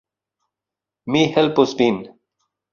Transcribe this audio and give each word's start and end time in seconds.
Mi 1.17 1.23
helpos 1.37 1.77
vin 1.85 2.03